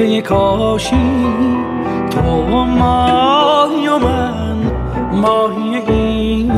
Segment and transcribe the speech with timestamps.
[0.00, 1.26] برکه کاشی
[2.10, 2.20] تو
[2.66, 4.56] ماهی و من
[5.12, 6.52] ماهی این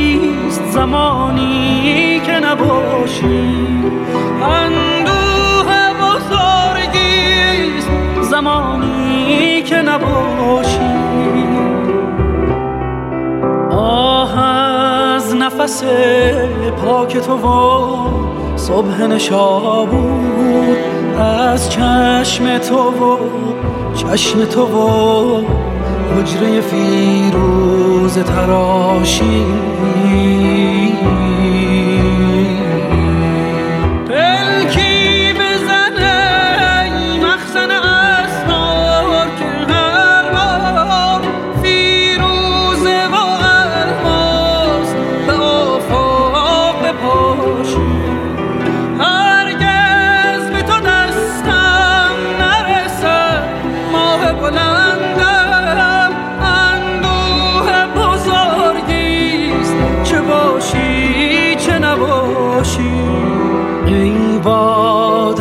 [0.72, 3.84] زمانی که نباشی.
[4.42, 7.90] اندوه بزرگیست
[8.22, 10.45] زمانی که نباشی.
[15.46, 15.84] نفس
[16.86, 20.78] پاک تو و صبح نشابود
[21.20, 23.18] از چشم تو و
[23.96, 25.44] چشم تو و
[26.16, 29.46] حجره فیروز تراشی.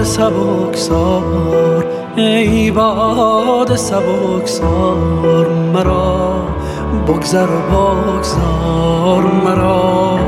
[0.04, 1.84] سبکسار
[2.16, 6.42] ای باد سبکسار مرا
[7.08, 10.18] بگذر و بگذار مرا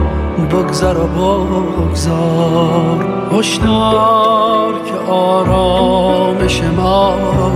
[0.51, 3.07] بگذر و بگذار.
[3.33, 7.51] هشدار که آرامش ما را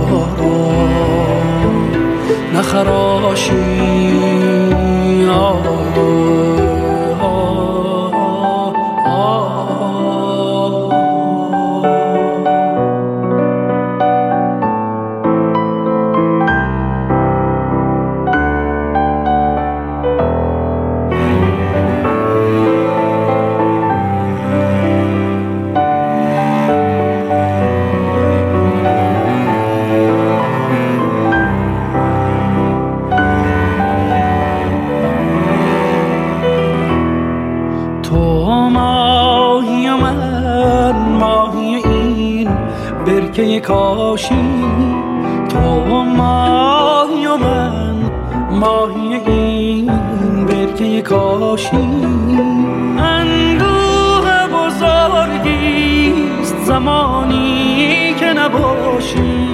[2.53, 3.91] نخراشی
[43.05, 44.63] برکه کاشی
[45.49, 45.59] تو
[46.03, 47.95] ماهی و من
[48.51, 49.91] ماهی این
[50.45, 51.77] برکه کاشی.
[52.97, 59.47] اندوه بزرگیست زمانی که نباشی.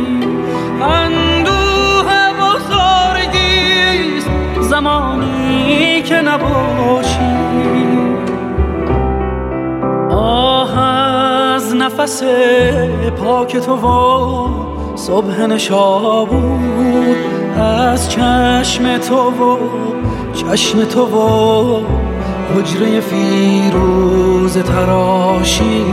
[0.82, 2.10] اندوه
[2.40, 4.30] بزرگیست
[4.62, 7.37] زمانی که نباشی.
[11.88, 12.24] نفس
[13.24, 14.48] پاک تو و
[14.96, 17.18] صبح نشابود
[17.60, 19.58] از چشم تو و
[20.34, 21.82] چشم تو و
[22.56, 25.86] حجره فیروز تراشی.